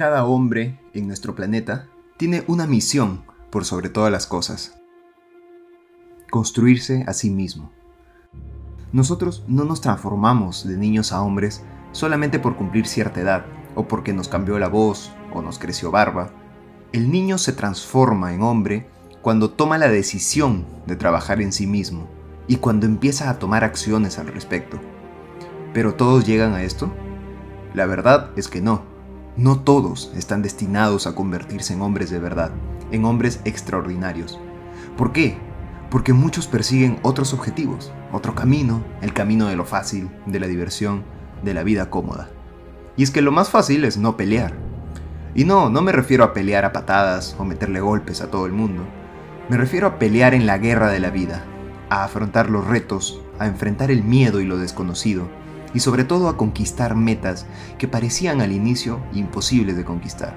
Cada 0.00 0.24
hombre 0.24 0.80
en 0.94 1.06
nuestro 1.06 1.34
planeta 1.34 1.86
tiene 2.16 2.42
una 2.46 2.66
misión 2.66 3.22
por 3.50 3.66
sobre 3.66 3.90
todas 3.90 4.10
las 4.10 4.26
cosas. 4.26 4.80
Construirse 6.30 7.04
a 7.06 7.12
sí 7.12 7.28
mismo. 7.28 7.70
Nosotros 8.92 9.44
no 9.46 9.64
nos 9.64 9.82
transformamos 9.82 10.66
de 10.66 10.78
niños 10.78 11.12
a 11.12 11.20
hombres 11.20 11.62
solamente 11.92 12.38
por 12.38 12.56
cumplir 12.56 12.86
cierta 12.86 13.20
edad, 13.20 13.44
o 13.74 13.88
porque 13.88 14.14
nos 14.14 14.28
cambió 14.28 14.58
la 14.58 14.68
voz, 14.68 15.12
o 15.34 15.42
nos 15.42 15.58
creció 15.58 15.90
barba. 15.90 16.30
El 16.92 17.10
niño 17.10 17.36
se 17.36 17.52
transforma 17.52 18.32
en 18.32 18.40
hombre 18.40 18.88
cuando 19.20 19.50
toma 19.50 19.76
la 19.76 19.88
decisión 19.88 20.64
de 20.86 20.96
trabajar 20.96 21.42
en 21.42 21.52
sí 21.52 21.66
mismo 21.66 22.08
y 22.48 22.56
cuando 22.56 22.86
empieza 22.86 23.28
a 23.28 23.38
tomar 23.38 23.64
acciones 23.64 24.18
al 24.18 24.28
respecto. 24.28 24.80
¿Pero 25.74 25.94
todos 25.94 26.24
llegan 26.24 26.54
a 26.54 26.62
esto? 26.62 26.90
La 27.74 27.84
verdad 27.84 28.30
es 28.36 28.48
que 28.48 28.62
no. 28.62 28.89
No 29.40 29.58
todos 29.60 30.12
están 30.14 30.42
destinados 30.42 31.06
a 31.06 31.14
convertirse 31.14 31.72
en 31.72 31.80
hombres 31.80 32.10
de 32.10 32.18
verdad, 32.18 32.50
en 32.90 33.06
hombres 33.06 33.40
extraordinarios. 33.46 34.38
¿Por 34.98 35.12
qué? 35.12 35.38
Porque 35.90 36.12
muchos 36.12 36.46
persiguen 36.46 36.98
otros 37.00 37.32
objetivos, 37.32 37.90
otro 38.12 38.34
camino, 38.34 38.84
el 39.00 39.14
camino 39.14 39.46
de 39.46 39.56
lo 39.56 39.64
fácil, 39.64 40.10
de 40.26 40.40
la 40.40 40.46
diversión, 40.46 41.04
de 41.42 41.54
la 41.54 41.62
vida 41.62 41.88
cómoda. 41.88 42.28
Y 42.98 43.02
es 43.02 43.10
que 43.10 43.22
lo 43.22 43.32
más 43.32 43.48
fácil 43.48 43.86
es 43.86 43.96
no 43.96 44.14
pelear. 44.18 44.52
Y 45.34 45.46
no, 45.46 45.70
no 45.70 45.80
me 45.80 45.92
refiero 45.92 46.22
a 46.22 46.34
pelear 46.34 46.66
a 46.66 46.74
patadas 46.74 47.34
o 47.38 47.46
meterle 47.46 47.80
golpes 47.80 48.20
a 48.20 48.30
todo 48.30 48.44
el 48.44 48.52
mundo. 48.52 48.82
Me 49.48 49.56
refiero 49.56 49.86
a 49.86 49.98
pelear 49.98 50.34
en 50.34 50.44
la 50.44 50.58
guerra 50.58 50.90
de 50.90 51.00
la 51.00 51.08
vida, 51.08 51.46
a 51.88 52.04
afrontar 52.04 52.50
los 52.50 52.66
retos, 52.66 53.22
a 53.38 53.46
enfrentar 53.46 53.90
el 53.90 54.04
miedo 54.04 54.42
y 54.42 54.44
lo 54.44 54.58
desconocido, 54.58 55.30
y 55.74 55.80
sobre 55.80 56.04
todo 56.04 56.28
a 56.28 56.36
conquistar 56.36 56.96
metas 56.96 57.46
que 57.78 57.88
parecían 57.88 58.40
al 58.40 58.52
inicio 58.52 59.00
imposibles 59.12 59.76
de 59.76 59.84
conquistar. 59.84 60.34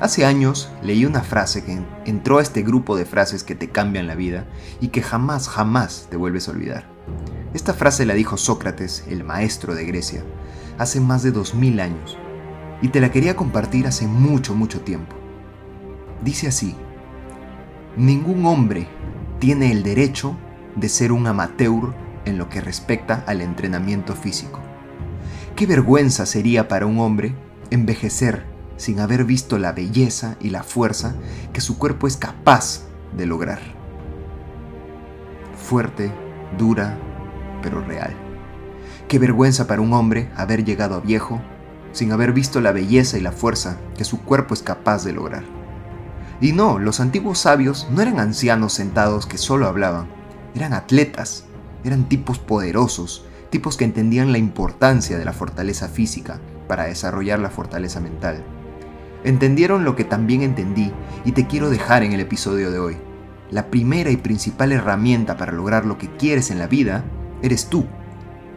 Hace 0.00 0.26
años 0.26 0.70
leí 0.82 1.04
una 1.04 1.22
frase 1.22 1.64
que 1.64 1.80
entró 2.04 2.38
a 2.38 2.42
este 2.42 2.62
grupo 2.62 2.96
de 2.96 3.04
frases 3.04 3.44
que 3.44 3.54
te 3.54 3.68
cambian 3.68 4.08
la 4.08 4.16
vida 4.16 4.46
y 4.80 4.88
que 4.88 5.00
jamás, 5.00 5.48
jamás 5.48 6.08
te 6.10 6.16
vuelves 6.16 6.48
a 6.48 6.50
olvidar. 6.50 6.88
Esta 7.54 7.72
frase 7.72 8.04
la 8.04 8.14
dijo 8.14 8.36
Sócrates, 8.36 9.04
el 9.08 9.22
maestro 9.22 9.74
de 9.74 9.84
Grecia, 9.84 10.24
hace 10.78 11.00
más 11.00 11.22
de 11.22 11.30
2000 11.30 11.80
años, 11.80 12.18
y 12.80 12.88
te 12.88 13.00
la 13.00 13.12
quería 13.12 13.36
compartir 13.36 13.86
hace 13.86 14.08
mucho, 14.08 14.54
mucho 14.54 14.80
tiempo. 14.80 15.14
Dice 16.24 16.48
así, 16.48 16.74
ningún 17.96 18.44
hombre 18.46 18.88
tiene 19.38 19.70
el 19.70 19.82
derecho 19.82 20.36
de 20.74 20.88
ser 20.88 21.12
un 21.12 21.26
amateur 21.26 21.94
en 22.24 22.38
lo 22.38 22.48
que 22.48 22.60
respecta 22.60 23.24
al 23.26 23.40
entrenamiento 23.40 24.14
físico. 24.14 24.60
Qué 25.56 25.66
vergüenza 25.66 26.26
sería 26.26 26.68
para 26.68 26.86
un 26.86 26.98
hombre 26.98 27.34
envejecer 27.70 28.44
sin 28.76 29.00
haber 29.00 29.24
visto 29.24 29.58
la 29.58 29.72
belleza 29.72 30.36
y 30.40 30.50
la 30.50 30.62
fuerza 30.62 31.14
que 31.52 31.60
su 31.60 31.78
cuerpo 31.78 32.06
es 32.06 32.16
capaz 32.16 32.82
de 33.16 33.26
lograr. 33.26 33.60
Fuerte, 35.56 36.12
dura, 36.58 36.98
pero 37.62 37.80
real. 37.80 38.12
Qué 39.08 39.18
vergüenza 39.18 39.66
para 39.66 39.82
un 39.82 39.92
hombre 39.92 40.30
haber 40.36 40.64
llegado 40.64 40.96
a 40.96 41.00
viejo 41.00 41.40
sin 41.92 42.12
haber 42.12 42.32
visto 42.32 42.60
la 42.60 42.72
belleza 42.72 43.18
y 43.18 43.20
la 43.20 43.32
fuerza 43.32 43.76
que 43.96 44.04
su 44.04 44.22
cuerpo 44.22 44.54
es 44.54 44.62
capaz 44.62 45.04
de 45.04 45.12
lograr. 45.12 45.44
Y 46.40 46.52
no, 46.52 46.78
los 46.78 46.98
antiguos 46.98 47.38
sabios 47.38 47.86
no 47.90 48.02
eran 48.02 48.18
ancianos 48.18 48.72
sentados 48.72 49.26
que 49.26 49.38
solo 49.38 49.68
hablaban, 49.68 50.08
eran 50.54 50.72
atletas 50.72 51.44
eran 51.84 52.08
tipos 52.08 52.38
poderosos, 52.38 53.24
tipos 53.50 53.76
que 53.76 53.84
entendían 53.84 54.32
la 54.32 54.38
importancia 54.38 55.18
de 55.18 55.24
la 55.24 55.32
fortaleza 55.32 55.88
física 55.88 56.40
para 56.68 56.84
desarrollar 56.84 57.38
la 57.38 57.50
fortaleza 57.50 58.00
mental. 58.00 58.42
Entendieron 59.24 59.84
lo 59.84 59.94
que 59.94 60.04
también 60.04 60.42
entendí 60.42 60.92
y 61.24 61.32
te 61.32 61.46
quiero 61.46 61.70
dejar 61.70 62.02
en 62.02 62.12
el 62.12 62.20
episodio 62.20 62.70
de 62.70 62.78
hoy. 62.78 62.96
La 63.50 63.70
primera 63.70 64.10
y 64.10 64.16
principal 64.16 64.72
herramienta 64.72 65.36
para 65.36 65.52
lograr 65.52 65.84
lo 65.84 65.98
que 65.98 66.08
quieres 66.16 66.50
en 66.50 66.58
la 66.58 66.66
vida 66.66 67.04
eres 67.42 67.66
tú. 67.66 67.84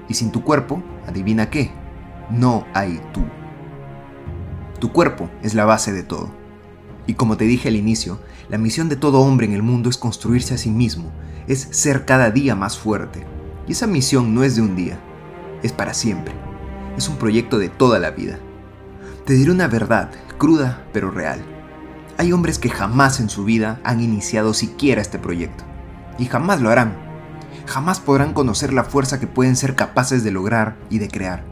Y 0.08 0.14
sin 0.14 0.32
tu 0.32 0.44
cuerpo, 0.44 0.82
adivina 1.08 1.50
qué, 1.50 1.72
no 2.30 2.66
hay 2.74 3.02
tú. 3.14 3.22
Tu 4.80 4.92
cuerpo 4.92 5.30
es 5.44 5.54
la 5.54 5.66
base 5.66 5.92
de 5.92 6.04
todo. 6.04 6.32
Y 7.08 7.14
como 7.16 7.38
te 7.38 7.46
dije 7.46 7.70
al 7.70 7.76
inicio, 7.76 8.20
la 8.50 8.58
misión 8.58 8.90
de 8.90 8.96
todo 8.96 9.22
hombre 9.22 9.48
en 9.48 9.54
el 9.54 9.64
mundo 9.64 9.90
es 9.90 9.98
construirse 9.98 10.54
a 10.54 10.58
sí 10.58 10.70
mismo, 10.70 11.12
es 11.48 11.68
ser 11.72 12.06
cada 12.06 12.30
día 12.30 12.56
más 12.56 12.78
fuerte. 12.78 13.26
Y 13.68 13.72
esa 13.72 13.88
misión 13.88 14.36
no 14.36 14.44
es 14.44 14.56
de 14.56 14.62
un 14.62 14.76
día, 14.76 15.00
es 15.64 15.72
para 15.72 15.94
siempre. 15.94 16.34
Es 16.98 17.10
un 17.10 17.18
proyecto 17.18 17.58
de 17.58 17.70
toda 17.70 18.00
la 18.00 18.12
vida. 18.12 18.40
Te 19.26 19.34
diré 19.34 19.52
una 19.52 19.68
verdad, 19.68 20.12
cruda 20.38 20.86
pero 20.94 21.10
real. 21.10 21.44
Hay 22.18 22.32
hombres 22.32 22.60
que 22.60 22.70
jamás 22.70 23.20
en 23.20 23.30
su 23.30 23.44
vida 23.44 23.82
han 23.84 24.00
iniciado 24.00 24.54
siquiera 24.54 25.02
este 25.02 25.20
proyecto. 25.20 25.64
Y 26.18 26.26
jamás 26.26 26.62
lo 26.62 26.70
harán. 26.70 26.96
Jamás 27.66 28.00
podrán 28.00 28.34
conocer 28.34 28.72
la 28.72 28.84
fuerza 28.84 29.20
que 29.20 29.28
pueden 29.28 29.56
ser 29.56 29.76
capaces 29.76 30.24
de 30.24 30.32
lograr 30.32 30.78
y 30.90 31.00
de 31.00 31.10
crear. 31.10 31.44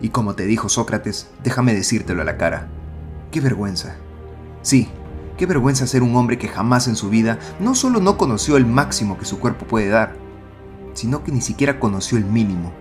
Y 0.00 0.08
como 0.08 0.34
te 0.34 0.46
dijo 0.46 0.68
Sócrates, 0.68 1.28
déjame 1.44 1.74
decírtelo 1.74 2.22
a 2.22 2.24
la 2.24 2.38
cara. 2.38 2.68
Qué 3.30 3.40
vergüenza. 3.40 3.96
Sí, 4.62 4.88
Qué 5.36 5.46
vergüenza 5.46 5.86
ser 5.86 6.02
un 6.02 6.14
hombre 6.16 6.38
que 6.38 6.48
jamás 6.48 6.88
en 6.88 6.96
su 6.96 7.08
vida 7.08 7.38
no 7.58 7.74
solo 7.74 8.00
no 8.00 8.18
conoció 8.18 8.56
el 8.56 8.66
máximo 8.66 9.18
que 9.18 9.24
su 9.24 9.38
cuerpo 9.38 9.66
puede 9.66 9.88
dar, 9.88 10.14
sino 10.94 11.24
que 11.24 11.32
ni 11.32 11.40
siquiera 11.40 11.80
conoció 11.80 12.18
el 12.18 12.24
mínimo, 12.24 12.72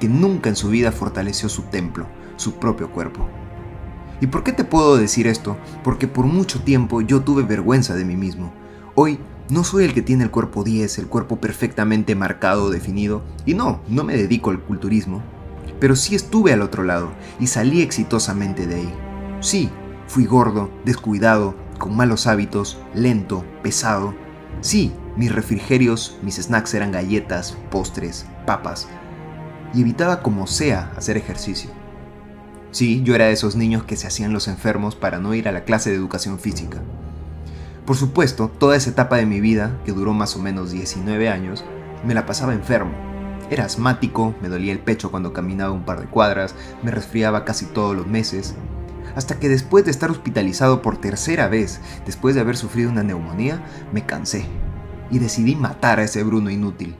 que 0.00 0.08
nunca 0.08 0.48
en 0.48 0.56
su 0.56 0.68
vida 0.68 0.90
fortaleció 0.90 1.48
su 1.48 1.62
templo, 1.62 2.06
su 2.36 2.54
propio 2.54 2.90
cuerpo. 2.90 3.28
¿Y 4.20 4.28
por 4.28 4.42
qué 4.42 4.52
te 4.52 4.64
puedo 4.64 4.96
decir 4.96 5.26
esto? 5.26 5.56
Porque 5.84 6.08
por 6.08 6.26
mucho 6.26 6.62
tiempo 6.62 7.00
yo 7.00 7.22
tuve 7.22 7.42
vergüenza 7.42 7.94
de 7.94 8.04
mí 8.04 8.16
mismo. 8.16 8.52
Hoy 8.94 9.18
no 9.48 9.64
soy 9.64 9.84
el 9.84 9.94
que 9.94 10.02
tiene 10.02 10.24
el 10.24 10.30
cuerpo 10.30 10.64
10, 10.64 10.98
el 10.98 11.08
cuerpo 11.08 11.40
perfectamente 11.40 12.14
marcado, 12.14 12.70
definido, 12.70 13.22
y 13.44 13.54
no, 13.54 13.80
no 13.88 14.04
me 14.04 14.16
dedico 14.16 14.50
al 14.50 14.60
culturismo, 14.60 15.22
pero 15.80 15.96
sí 15.96 16.14
estuve 16.14 16.52
al 16.52 16.62
otro 16.62 16.84
lado 16.84 17.10
y 17.40 17.48
salí 17.48 17.82
exitosamente 17.82 18.66
de 18.66 18.76
ahí. 18.76 18.94
Sí, 19.40 19.68
fui 20.06 20.24
gordo, 20.24 20.70
descuidado, 20.84 21.56
con 21.82 21.96
malos 21.96 22.28
hábitos, 22.28 22.78
lento, 22.94 23.44
pesado. 23.60 24.14
Sí, 24.60 24.92
mis 25.16 25.32
refrigerios, 25.32 26.16
mis 26.22 26.36
snacks 26.36 26.74
eran 26.74 26.92
galletas, 26.92 27.58
postres, 27.72 28.24
papas. 28.46 28.86
Y 29.74 29.80
evitaba 29.80 30.22
como 30.22 30.46
sea 30.46 30.92
hacer 30.96 31.16
ejercicio. 31.16 31.70
Sí, 32.70 33.02
yo 33.02 33.16
era 33.16 33.24
de 33.24 33.32
esos 33.32 33.56
niños 33.56 33.82
que 33.82 33.96
se 33.96 34.06
hacían 34.06 34.32
los 34.32 34.46
enfermos 34.46 34.94
para 34.94 35.18
no 35.18 35.34
ir 35.34 35.48
a 35.48 35.52
la 35.52 35.64
clase 35.64 35.90
de 35.90 35.96
educación 35.96 36.38
física. 36.38 36.78
Por 37.84 37.96
supuesto, 37.96 38.48
toda 38.48 38.76
esa 38.76 38.90
etapa 38.90 39.16
de 39.16 39.26
mi 39.26 39.40
vida, 39.40 39.76
que 39.84 39.90
duró 39.90 40.14
más 40.14 40.36
o 40.36 40.38
menos 40.38 40.70
19 40.70 41.28
años, 41.28 41.64
me 42.06 42.14
la 42.14 42.26
pasaba 42.26 42.54
enfermo. 42.54 42.92
Era 43.50 43.64
asmático, 43.64 44.36
me 44.40 44.48
dolía 44.48 44.72
el 44.72 44.78
pecho 44.78 45.10
cuando 45.10 45.32
caminaba 45.32 45.72
un 45.72 45.84
par 45.84 46.00
de 46.00 46.06
cuadras, 46.06 46.54
me 46.84 46.92
resfriaba 46.92 47.44
casi 47.44 47.66
todos 47.66 47.96
los 47.96 48.06
meses, 48.06 48.54
hasta 49.14 49.38
que 49.38 49.48
después 49.48 49.84
de 49.84 49.90
estar 49.90 50.10
hospitalizado 50.10 50.82
por 50.82 50.98
tercera 50.98 51.48
vez, 51.48 51.80
después 52.06 52.34
de 52.34 52.40
haber 52.40 52.56
sufrido 52.56 52.90
una 52.90 53.02
neumonía, 53.02 53.62
me 53.92 54.06
cansé 54.06 54.46
y 55.10 55.18
decidí 55.18 55.54
matar 55.54 56.00
a 56.00 56.04
ese 56.04 56.24
Bruno 56.24 56.50
inútil. 56.50 56.96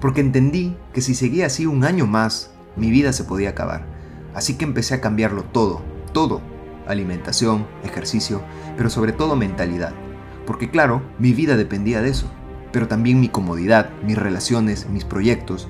Porque 0.00 0.20
entendí 0.20 0.76
que 0.92 1.00
si 1.00 1.14
seguía 1.14 1.46
así 1.46 1.66
un 1.66 1.84
año 1.84 2.06
más, 2.06 2.50
mi 2.76 2.90
vida 2.90 3.12
se 3.12 3.24
podía 3.24 3.50
acabar. 3.50 3.86
Así 4.34 4.54
que 4.54 4.64
empecé 4.64 4.94
a 4.94 5.00
cambiarlo 5.00 5.42
todo, 5.42 5.82
todo. 6.12 6.40
Alimentación, 6.86 7.66
ejercicio, 7.84 8.42
pero 8.76 8.90
sobre 8.90 9.12
todo 9.12 9.34
mentalidad. 9.34 9.92
Porque 10.46 10.70
claro, 10.70 11.02
mi 11.18 11.32
vida 11.32 11.56
dependía 11.56 12.00
de 12.00 12.10
eso. 12.10 12.30
Pero 12.70 12.86
también 12.86 13.20
mi 13.20 13.28
comodidad, 13.28 13.90
mis 14.04 14.16
relaciones, 14.16 14.88
mis 14.88 15.04
proyectos. 15.04 15.68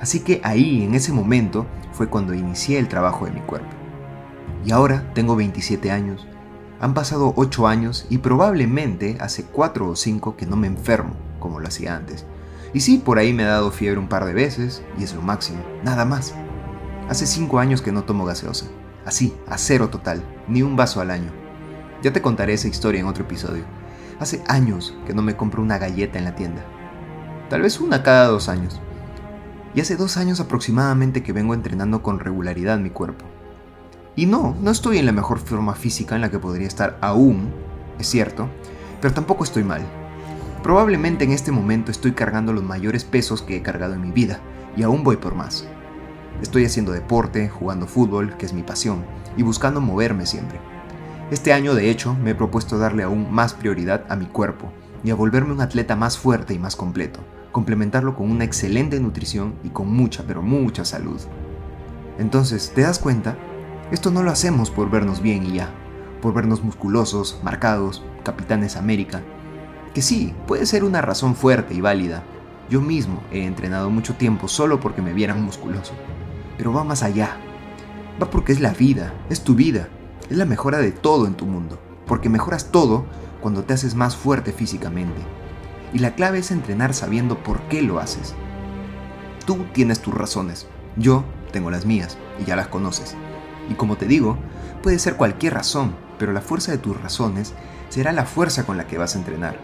Así 0.00 0.20
que 0.20 0.40
ahí, 0.44 0.84
en 0.84 0.94
ese 0.94 1.12
momento, 1.12 1.66
fue 1.92 2.08
cuando 2.08 2.34
inicié 2.34 2.78
el 2.78 2.88
trabajo 2.88 3.26
de 3.26 3.32
mi 3.32 3.40
cuerpo. 3.40 3.85
Y 4.64 4.72
ahora 4.72 5.12
tengo 5.14 5.36
27 5.36 5.90
años. 5.90 6.26
Han 6.80 6.94
pasado 6.94 7.32
8 7.36 7.66
años 7.66 8.06
y 8.10 8.18
probablemente 8.18 9.16
hace 9.20 9.44
4 9.44 9.90
o 9.90 9.96
5 9.96 10.36
que 10.36 10.46
no 10.46 10.56
me 10.56 10.66
enfermo 10.66 11.14
como 11.38 11.60
lo 11.60 11.68
hacía 11.68 11.96
antes. 11.96 12.26
Y 12.74 12.80
sí, 12.80 12.98
por 12.98 13.18
ahí 13.18 13.32
me 13.32 13.44
ha 13.44 13.48
dado 13.48 13.70
fiebre 13.70 13.98
un 13.98 14.08
par 14.08 14.24
de 14.24 14.34
veces 14.34 14.82
y 14.98 15.04
es 15.04 15.14
lo 15.14 15.22
máximo, 15.22 15.62
nada 15.84 16.04
más. 16.04 16.34
Hace 17.08 17.26
5 17.26 17.58
años 17.58 17.80
que 17.80 17.92
no 17.92 18.04
tomo 18.04 18.24
gaseosa. 18.24 18.66
Así, 19.06 19.32
a 19.46 19.56
cero 19.56 19.88
total, 19.88 20.20
ni 20.48 20.62
un 20.62 20.74
vaso 20.74 21.00
al 21.00 21.12
año. 21.12 21.30
Ya 22.02 22.12
te 22.12 22.20
contaré 22.20 22.54
esa 22.54 22.66
historia 22.66 23.00
en 23.00 23.06
otro 23.06 23.22
episodio. 23.22 23.64
Hace 24.18 24.42
años 24.48 24.96
que 25.06 25.14
no 25.14 25.22
me 25.22 25.36
compro 25.36 25.62
una 25.62 25.78
galleta 25.78 26.18
en 26.18 26.24
la 26.24 26.34
tienda. 26.34 26.64
Tal 27.48 27.62
vez 27.62 27.80
una 27.80 28.02
cada 28.02 28.26
dos 28.26 28.48
años. 28.48 28.80
Y 29.74 29.80
hace 29.80 29.96
dos 29.96 30.16
años 30.16 30.40
aproximadamente 30.40 31.22
que 31.22 31.32
vengo 31.32 31.54
entrenando 31.54 32.02
con 32.02 32.18
regularidad 32.18 32.78
mi 32.78 32.90
cuerpo. 32.90 33.24
Y 34.18 34.24
no, 34.24 34.56
no 34.62 34.70
estoy 34.70 34.96
en 34.96 35.04
la 35.04 35.12
mejor 35.12 35.38
forma 35.38 35.74
física 35.74 36.14
en 36.14 36.22
la 36.22 36.30
que 36.30 36.38
podría 36.38 36.66
estar 36.66 36.96
aún, 37.02 37.52
es 37.98 38.08
cierto, 38.08 38.48
pero 39.02 39.12
tampoco 39.12 39.44
estoy 39.44 39.62
mal. 39.62 39.82
Probablemente 40.62 41.24
en 41.24 41.32
este 41.32 41.52
momento 41.52 41.90
estoy 41.90 42.12
cargando 42.12 42.54
los 42.54 42.64
mayores 42.64 43.04
pesos 43.04 43.42
que 43.42 43.56
he 43.56 43.62
cargado 43.62 43.92
en 43.92 44.00
mi 44.00 44.12
vida, 44.12 44.40
y 44.74 44.82
aún 44.82 45.04
voy 45.04 45.16
por 45.16 45.34
más. 45.34 45.68
Estoy 46.40 46.64
haciendo 46.64 46.92
deporte, 46.92 47.50
jugando 47.50 47.86
fútbol, 47.86 48.38
que 48.38 48.46
es 48.46 48.54
mi 48.54 48.62
pasión, 48.62 49.04
y 49.36 49.42
buscando 49.42 49.82
moverme 49.82 50.24
siempre. 50.24 50.60
Este 51.30 51.52
año, 51.52 51.74
de 51.74 51.90
hecho, 51.90 52.14
me 52.14 52.30
he 52.30 52.34
propuesto 52.34 52.78
darle 52.78 53.02
aún 53.02 53.30
más 53.30 53.52
prioridad 53.52 54.06
a 54.08 54.16
mi 54.16 54.26
cuerpo 54.26 54.72
y 55.04 55.10
a 55.10 55.14
volverme 55.14 55.52
un 55.52 55.60
atleta 55.60 55.94
más 55.94 56.16
fuerte 56.16 56.54
y 56.54 56.58
más 56.58 56.74
completo, 56.74 57.20
complementarlo 57.52 58.16
con 58.16 58.30
una 58.30 58.44
excelente 58.44 58.98
nutrición 58.98 59.56
y 59.62 59.68
con 59.68 59.92
mucha, 59.92 60.24
pero 60.26 60.40
mucha 60.40 60.86
salud. 60.86 61.20
Entonces, 62.18 62.72
¿te 62.74 62.80
das 62.80 62.98
cuenta? 62.98 63.36
Esto 63.92 64.10
no 64.10 64.24
lo 64.24 64.32
hacemos 64.32 64.70
por 64.72 64.90
vernos 64.90 65.22
bien 65.22 65.46
y 65.46 65.52
ya, 65.52 65.70
por 66.20 66.34
vernos 66.34 66.64
musculosos, 66.64 67.38
marcados, 67.44 68.02
capitanes 68.24 68.76
América, 68.76 69.22
que 69.94 70.02
sí, 70.02 70.34
puede 70.48 70.66
ser 70.66 70.82
una 70.82 71.00
razón 71.00 71.36
fuerte 71.36 71.72
y 71.72 71.80
válida. 71.80 72.24
Yo 72.68 72.80
mismo 72.80 73.22
he 73.30 73.44
entrenado 73.44 73.88
mucho 73.88 74.16
tiempo 74.16 74.48
solo 74.48 74.80
porque 74.80 75.02
me 75.02 75.12
vieran 75.12 75.42
musculoso, 75.42 75.94
pero 76.58 76.72
va 76.72 76.82
más 76.82 77.04
allá. 77.04 77.36
Va 78.20 78.28
porque 78.28 78.52
es 78.52 78.60
la 78.60 78.72
vida, 78.72 79.14
es 79.30 79.44
tu 79.44 79.54
vida, 79.54 79.88
es 80.28 80.36
la 80.36 80.46
mejora 80.46 80.78
de 80.78 80.90
todo 80.90 81.28
en 81.28 81.34
tu 81.34 81.46
mundo, 81.46 81.78
porque 82.06 82.28
mejoras 82.28 82.72
todo 82.72 83.06
cuando 83.40 83.62
te 83.62 83.74
haces 83.74 83.94
más 83.94 84.16
fuerte 84.16 84.52
físicamente. 84.52 85.20
Y 85.92 86.00
la 86.00 86.16
clave 86.16 86.40
es 86.40 86.50
entrenar 86.50 86.92
sabiendo 86.92 87.38
por 87.42 87.60
qué 87.68 87.82
lo 87.82 88.00
haces. 88.00 88.34
Tú 89.46 89.64
tienes 89.72 90.00
tus 90.00 90.12
razones, 90.12 90.66
yo 90.96 91.24
tengo 91.52 91.70
las 91.70 91.86
mías 91.86 92.18
y 92.40 92.44
ya 92.44 92.56
las 92.56 92.66
conoces. 92.66 93.16
Y 93.70 93.74
como 93.74 93.96
te 93.96 94.06
digo, 94.06 94.36
puede 94.82 94.98
ser 94.98 95.16
cualquier 95.16 95.54
razón, 95.54 95.94
pero 96.18 96.32
la 96.32 96.40
fuerza 96.40 96.72
de 96.72 96.78
tus 96.78 97.00
razones 97.00 97.54
será 97.88 98.12
la 98.12 98.24
fuerza 98.24 98.64
con 98.64 98.76
la 98.76 98.86
que 98.86 98.98
vas 98.98 99.14
a 99.14 99.18
entrenar. 99.18 99.58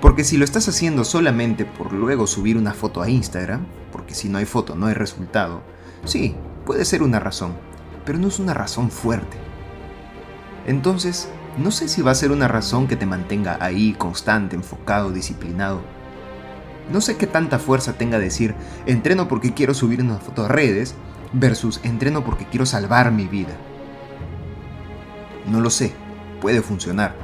Porque 0.00 0.24
si 0.24 0.36
lo 0.36 0.44
estás 0.44 0.68
haciendo 0.68 1.04
solamente 1.04 1.64
por 1.64 1.92
luego 1.92 2.26
subir 2.26 2.56
una 2.56 2.74
foto 2.74 3.02
a 3.02 3.08
Instagram, 3.08 3.66
porque 3.92 4.14
si 4.14 4.28
no 4.28 4.38
hay 4.38 4.44
foto 4.44 4.74
no 4.74 4.86
hay 4.86 4.94
resultado, 4.94 5.62
sí, 6.04 6.34
puede 6.64 6.84
ser 6.84 7.02
una 7.02 7.18
razón, 7.18 7.54
pero 8.04 8.18
no 8.18 8.28
es 8.28 8.38
una 8.38 8.54
razón 8.54 8.90
fuerte. 8.90 9.36
Entonces, 10.66 11.28
no 11.58 11.70
sé 11.70 11.88
si 11.88 12.02
va 12.02 12.10
a 12.10 12.16
ser 12.16 12.32
una 12.32 12.48
razón 12.48 12.86
que 12.86 12.96
te 12.96 13.06
mantenga 13.06 13.56
ahí 13.60 13.94
constante, 13.94 14.56
enfocado, 14.56 15.10
disciplinado. 15.10 15.80
No 16.92 17.00
sé 17.00 17.16
qué 17.16 17.26
tanta 17.26 17.58
fuerza 17.58 17.94
tenga 17.94 18.18
decir 18.18 18.54
entreno 18.84 19.26
porque 19.26 19.54
quiero 19.54 19.74
subir 19.74 20.02
una 20.02 20.18
foto 20.18 20.44
a 20.44 20.48
redes 20.48 20.94
versus 21.32 21.80
entreno 21.82 22.24
porque 22.24 22.46
quiero 22.46 22.66
salvar 22.66 23.12
mi 23.12 23.26
vida. 23.26 23.54
No 25.46 25.60
lo 25.60 25.70
sé, 25.70 25.92
puede 26.40 26.62
funcionar, 26.62 27.14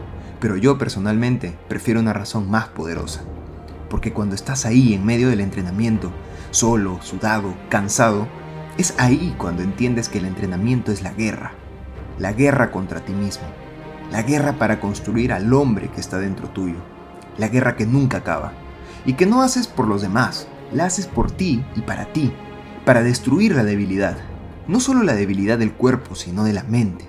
pero 0.41 0.57
yo 0.57 0.79
personalmente 0.79 1.59
prefiero 1.69 2.01
una 2.01 2.13
razón 2.13 2.51
más 2.51 2.69
poderosa. 2.69 3.23
Porque 3.89 4.13
cuando 4.13 4.35
estás 4.35 4.65
ahí 4.65 4.95
en 4.95 5.05
medio 5.05 5.29
del 5.29 5.41
entrenamiento, 5.41 6.11
solo, 6.51 6.99
sudado, 7.03 7.55
cansado, 7.69 8.27
es 8.79 8.95
ahí 8.99 9.35
cuando 9.37 9.63
entiendes 9.63 10.09
que 10.09 10.19
el 10.19 10.25
entrenamiento 10.25 10.93
es 10.93 11.03
la 11.03 11.13
guerra. 11.13 11.53
La 12.19 12.33
guerra 12.33 12.71
contra 12.71 13.05
ti 13.05 13.13
mismo. 13.13 13.45
La 14.11 14.23
guerra 14.23 14.55
para 14.55 14.81
construir 14.81 15.33
al 15.33 15.53
hombre 15.53 15.89
que 15.89 16.01
está 16.01 16.19
dentro 16.19 16.49
tuyo. 16.49 16.79
La 17.37 17.49
guerra 17.49 17.77
que 17.77 17.87
nunca 17.87 18.19
acaba. 18.19 18.53
Y 19.05 19.15
que 19.15 19.27
no 19.27 19.43
haces 19.43 19.67
por 19.67 19.89
los 19.89 20.01
demás, 20.01 20.47
la 20.73 20.87
haces 20.87 21.07
por 21.07 21.31
ti 21.31 21.65
y 21.77 21.81
para 21.81 22.07
ti. 22.13 22.33
Para 22.85 23.05
destruir 23.05 23.55
la 23.55 23.63
debilidad. 23.63 24.17
No 24.67 24.81
solo 24.81 25.05
la 25.05 25.15
debilidad 25.15 25.57
del 25.57 25.73
cuerpo, 25.73 26.17
sino 26.17 26.43
de 26.43 26.53
la 26.53 26.65
mente. 26.65 27.07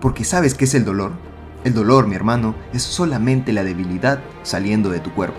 Porque 0.00 0.24
sabes 0.24 0.54
qué 0.54 0.64
es 0.64 0.74
el 0.74 0.84
dolor. 0.84 1.12
El 1.62 1.74
dolor, 1.74 2.08
mi 2.08 2.16
hermano, 2.16 2.56
es 2.72 2.82
solamente 2.82 3.52
la 3.52 3.62
debilidad 3.62 4.18
saliendo 4.42 4.90
de 4.90 4.98
tu 4.98 5.12
cuerpo. 5.12 5.38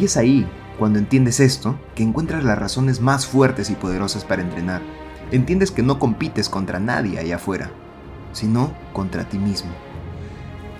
Y 0.00 0.06
es 0.06 0.16
ahí, 0.16 0.48
cuando 0.78 0.98
entiendes 0.98 1.40
esto, 1.40 1.78
que 1.94 2.02
encuentras 2.02 2.42
las 2.42 2.58
razones 2.58 3.02
más 3.02 3.26
fuertes 3.26 3.68
y 3.68 3.74
poderosas 3.74 4.24
para 4.24 4.40
entrenar. 4.40 4.80
Entiendes 5.30 5.70
que 5.70 5.82
no 5.82 5.98
compites 5.98 6.48
contra 6.48 6.80
nadie 6.80 7.18
allá 7.18 7.36
afuera, 7.36 7.70
sino 8.32 8.72
contra 8.94 9.28
ti 9.28 9.38
mismo. 9.38 9.72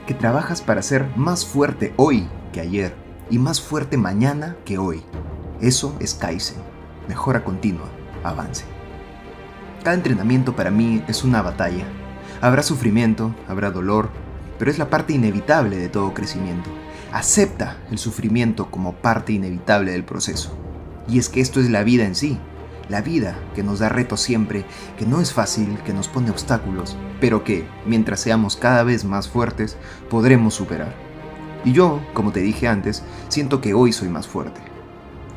Que 0.06 0.14
trabajas 0.14 0.62
para 0.62 0.80
ser 0.80 1.06
más 1.16 1.44
fuerte 1.44 1.92
hoy 1.96 2.28
que 2.54 2.60
ayer 2.60 2.94
y 3.28 3.38
más 3.38 3.60
fuerte 3.60 3.98
mañana 3.98 4.56
que 4.64 4.78
hoy. 4.78 5.02
Eso 5.60 5.94
es 6.00 6.14
Kaizen, 6.14 6.58
mejora 7.08 7.44
continua, 7.44 7.90
avance. 8.30 8.64
Cada 9.82 9.96
entrenamiento 9.96 10.56
para 10.56 10.70
mí 10.70 11.02
es 11.06 11.24
una 11.24 11.42
batalla. 11.42 11.84
Habrá 12.40 12.62
sufrimiento, 12.62 13.34
habrá 13.48 13.70
dolor, 13.70 14.10
pero 14.58 14.70
es 14.70 14.78
la 14.78 14.90
parte 14.90 15.12
inevitable 15.12 15.76
de 15.76 15.88
todo 15.88 16.14
crecimiento. 16.14 16.70
Acepta 17.12 17.78
el 17.90 17.98
sufrimiento 17.98 18.70
como 18.70 18.94
parte 18.94 19.32
inevitable 19.32 19.92
del 19.92 20.04
proceso. 20.04 20.56
Y 21.08 21.18
es 21.18 21.28
que 21.28 21.40
esto 21.40 21.60
es 21.60 21.70
la 21.70 21.84
vida 21.84 22.04
en 22.04 22.14
sí. 22.14 22.38
La 22.88 23.00
vida 23.00 23.38
que 23.54 23.62
nos 23.62 23.78
da 23.78 23.88
retos 23.88 24.20
siempre, 24.20 24.64
que 24.98 25.06
no 25.06 25.20
es 25.20 25.32
fácil, 25.32 25.78
que 25.84 25.92
nos 25.92 26.08
pone 26.08 26.30
obstáculos, 26.30 26.96
pero 27.20 27.42
que, 27.42 27.66
mientras 27.84 28.20
seamos 28.20 28.56
cada 28.56 28.82
vez 28.82 29.04
más 29.04 29.28
fuertes, 29.28 29.76
podremos 30.10 30.54
superar. 30.54 30.94
Y 31.64 31.72
yo, 31.72 32.00
como 32.12 32.30
te 32.30 32.40
dije 32.40 32.68
antes, 32.68 33.02
siento 33.28 33.60
que 33.60 33.74
hoy 33.74 33.92
soy 33.92 34.08
más 34.08 34.28
fuerte. 34.28 34.75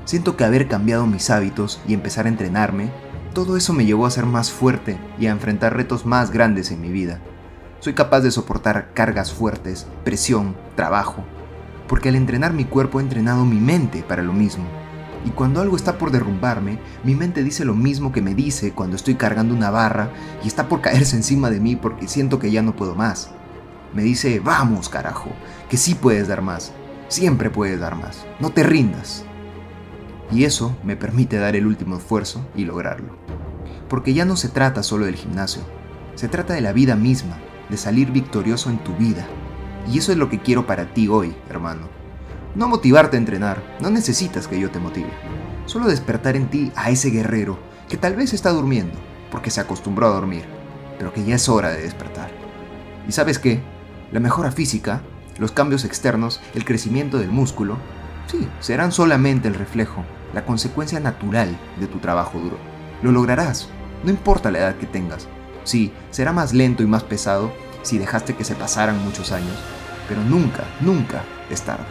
Siento 0.09 0.35
que 0.35 0.43
haber 0.43 0.67
cambiado 0.67 1.05
mis 1.05 1.29
hábitos 1.29 1.79
y 1.87 1.93
empezar 1.93 2.25
a 2.25 2.29
entrenarme, 2.29 2.89
todo 3.35 3.55
eso 3.57 3.73
me 3.73 3.85
llevó 3.85 4.07
a 4.07 4.09
ser 4.09 4.25
más 4.25 4.49
fuerte 4.49 4.97
y 5.19 5.27
a 5.27 5.29
enfrentar 5.29 5.77
retos 5.77 6.03
más 6.07 6.31
grandes 6.31 6.71
en 6.71 6.81
mi 6.81 6.89
vida. 6.89 7.19
Soy 7.79 7.93
capaz 7.93 8.21
de 8.21 8.31
soportar 8.31 8.89
cargas 8.95 9.31
fuertes, 9.31 9.85
presión, 10.03 10.55
trabajo, 10.75 11.23
porque 11.87 12.09
al 12.09 12.15
entrenar 12.15 12.53
mi 12.53 12.65
cuerpo 12.65 12.99
he 12.99 13.03
entrenado 13.03 13.45
mi 13.45 13.59
mente 13.59 14.01
para 14.01 14.23
lo 14.23 14.33
mismo. 14.33 14.63
Y 15.25 15.29
cuando 15.29 15.61
algo 15.61 15.75
está 15.75 15.99
por 15.99 16.09
derrumbarme, 16.09 16.79
mi 17.03 17.13
mente 17.13 17.43
dice 17.43 17.63
lo 17.63 17.75
mismo 17.75 18.11
que 18.11 18.23
me 18.23 18.33
dice 18.33 18.71
cuando 18.71 18.95
estoy 18.95 19.13
cargando 19.13 19.53
una 19.53 19.69
barra 19.69 20.09
y 20.43 20.47
está 20.47 20.67
por 20.67 20.81
caerse 20.81 21.17
encima 21.17 21.51
de 21.51 21.59
mí 21.59 21.75
porque 21.75 22.07
siento 22.07 22.39
que 22.39 22.49
ya 22.49 22.63
no 22.63 22.75
puedo 22.75 22.95
más. 22.95 23.29
Me 23.93 24.01
dice, 24.01 24.39
vamos 24.39 24.89
carajo, 24.89 25.29
que 25.69 25.77
sí 25.77 25.93
puedes 25.93 26.27
dar 26.27 26.41
más, 26.41 26.71
siempre 27.09 27.51
puedes 27.51 27.79
dar 27.79 27.95
más, 27.95 28.25
no 28.39 28.49
te 28.49 28.63
rindas. 28.63 29.23
Y 30.31 30.43
eso 30.43 30.75
me 30.83 30.95
permite 30.95 31.37
dar 31.37 31.55
el 31.55 31.65
último 31.65 31.97
esfuerzo 31.97 32.45
y 32.55 32.65
lograrlo. 32.65 33.17
Porque 33.87 34.13
ya 34.13 34.25
no 34.25 34.35
se 34.35 34.49
trata 34.49 34.83
solo 34.83 35.05
del 35.05 35.15
gimnasio, 35.15 35.63
se 36.15 36.27
trata 36.27 36.53
de 36.53 36.61
la 36.61 36.73
vida 36.73 36.95
misma, 36.95 37.37
de 37.69 37.77
salir 37.77 38.11
victorioso 38.11 38.69
en 38.69 38.83
tu 38.83 38.95
vida. 38.95 39.27
Y 39.91 39.97
eso 39.97 40.11
es 40.11 40.17
lo 40.17 40.29
que 40.29 40.39
quiero 40.39 40.67
para 40.67 40.93
ti 40.93 41.07
hoy, 41.07 41.35
hermano. 41.49 41.87
No 42.55 42.67
motivarte 42.67 43.17
a 43.17 43.19
entrenar, 43.19 43.63
no 43.79 43.89
necesitas 43.89 44.47
que 44.47 44.59
yo 44.59 44.69
te 44.69 44.79
motive. 44.79 45.09
Solo 45.65 45.87
despertar 45.87 46.35
en 46.35 46.49
ti 46.49 46.71
a 46.75 46.89
ese 46.89 47.09
guerrero 47.09 47.59
que 47.87 47.97
tal 47.97 48.15
vez 48.15 48.33
está 48.33 48.51
durmiendo, 48.51 48.93
porque 49.31 49.51
se 49.51 49.61
acostumbró 49.61 50.07
a 50.07 50.11
dormir, 50.11 50.43
pero 50.97 51.13
que 51.13 51.23
ya 51.23 51.35
es 51.35 51.49
hora 51.49 51.69
de 51.69 51.81
despertar. 51.81 52.29
¿Y 53.07 53.11
sabes 53.11 53.39
qué? 53.39 53.61
La 54.11 54.19
mejora 54.19 54.51
física, 54.51 55.01
los 55.37 55.51
cambios 55.51 55.85
externos, 55.85 56.41
el 56.53 56.65
crecimiento 56.65 57.17
del 57.17 57.31
músculo, 57.31 57.77
sí, 58.27 58.47
serán 58.59 58.91
solamente 58.91 59.47
el 59.47 59.55
reflejo, 59.55 60.03
la 60.33 60.45
consecuencia 60.45 60.99
natural 60.99 61.57
de 61.79 61.87
tu 61.87 61.99
trabajo 61.99 62.39
duro. 62.39 62.57
Lo 63.01 63.11
lograrás, 63.11 63.69
no 64.03 64.09
importa 64.09 64.51
la 64.51 64.59
edad 64.59 64.75
que 64.75 64.85
tengas. 64.85 65.27
Sí, 65.63 65.91
será 66.11 66.31
más 66.31 66.53
lento 66.53 66.83
y 66.83 66.87
más 66.87 67.03
pesado 67.03 67.51
si 67.81 67.97
dejaste 67.97 68.35
que 68.35 68.43
se 68.43 68.55
pasaran 68.55 69.03
muchos 69.03 69.31
años, 69.31 69.55
pero 70.07 70.21
nunca, 70.21 70.63
nunca 70.81 71.23
es 71.49 71.61
tarde. 71.61 71.85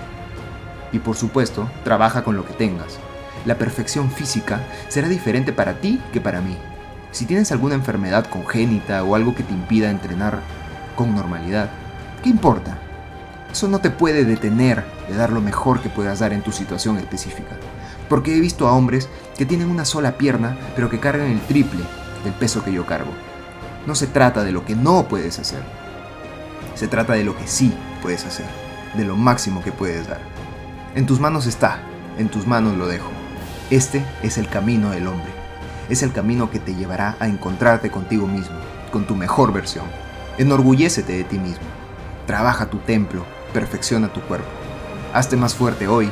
Y 0.92 0.99
por 0.99 1.16
supuesto, 1.16 1.68
trabaja 1.85 2.25
con 2.25 2.37
lo 2.37 2.45
que 2.45 2.54
tengas. 2.54 2.99
La 3.45 3.57
perfección 3.57 4.11
física 4.11 4.61
será 4.88 5.09
diferente 5.09 5.52
para 5.52 5.80
ti 5.80 6.00
que 6.12 6.21
para 6.21 6.40
mí. 6.40 6.57
Si 7.11 7.25
tienes 7.25 7.52
alguna 7.52 7.75
enfermedad 7.75 8.26
congénita 8.26 9.02
o 9.04 9.14
algo 9.14 9.35
que 9.35 9.42
te 9.42 9.52
impida 9.52 9.90
entrenar 9.90 10.40
con 10.97 11.14
normalidad, 11.14 11.71
¿qué 12.23 12.28
importa? 12.28 12.78
Eso 13.50 13.68
no 13.68 13.78
te 13.78 13.90
puede 13.90 14.25
detener 14.25 14.85
de 15.09 15.16
dar 15.16 15.33
lo 15.33 15.40
mejor 15.40 15.80
que 15.80 15.88
puedas 15.88 16.18
dar 16.18 16.33
en 16.33 16.42
tu 16.42 16.52
situación 16.52 16.99
específica. 16.99 17.57
Porque 18.09 18.37
he 18.37 18.41
visto 18.41 18.67
a 18.67 18.73
hombres 18.73 19.09
que 19.37 19.47
tienen 19.47 19.71
una 19.71 19.85
sola 19.85 20.19
pierna, 20.19 20.57
pero 20.75 20.88
que 20.88 21.00
cargan 21.00 21.31
el 21.31 21.41
triple 21.43 21.83
del 22.25 22.33
peso 22.33 22.65
que 22.65 22.73
yo 22.73 22.87
cargo. 22.87 23.12
No 23.87 23.95
se 23.95 24.07
trata 24.07 24.45
de 24.45 24.53
lo 24.53 24.65
que 24.65 24.75
no 24.75 25.09
puedes 25.09 25.38
hacer. 25.38 25.62
Se 26.75 26.88
trata 26.88 27.15
de 27.15 27.25
lo 27.25 27.37
que 27.37 27.47
sí 27.47 27.73
puedes 28.03 28.25
hacer, 28.25 28.47
de 28.97 29.05
lo 29.05 29.17
máximo 29.17 29.62
que 29.62 29.73
puedes 29.73 30.09
dar. 30.09 30.21
En 30.95 31.07
tus 31.07 31.21
manos 31.21 31.47
está, 31.47 31.81
en 32.19 32.29
tus 32.29 32.47
manos 32.47 32.77
lo 32.77 32.87
dejo. 32.87 33.11
Este 33.71 34.05
es 34.23 34.38
el 34.38 34.49
camino 34.49 34.91
del 34.91 35.07
hombre. 35.07 35.31
Es 35.88 36.03
el 36.03 36.12
camino 36.12 36.50
que 36.50 36.59
te 36.59 36.75
llevará 36.75 37.17
a 37.21 37.29
encontrarte 37.29 37.91
contigo 37.91 38.27
mismo, 38.27 38.57
con 38.93 39.07
tu 39.07 39.15
mejor 39.15 39.53
versión. 39.53 39.87
Enorgullécete 40.38 41.15
de 41.15 41.25
ti 41.25 41.38
mismo. 41.38 41.67
Trabaja 42.27 42.67
tu 42.67 42.79
templo, 42.79 43.25
perfecciona 43.53 44.12
tu 44.12 44.21
cuerpo. 44.23 44.49
Hazte 45.15 45.37
más 45.37 45.55
fuerte 45.55 45.88
hoy 45.88 46.11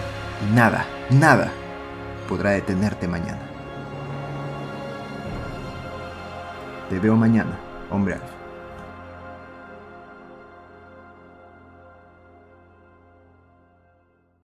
y 0.49 0.55
nada, 0.55 0.87
nada 1.11 1.53
podrá 2.27 2.51
detenerte 2.51 3.09
mañana. 3.09 3.41
Te 6.89 6.99
veo 6.99 7.17
mañana, 7.17 7.59
hombre 7.91 8.15
alfa. 8.15 8.46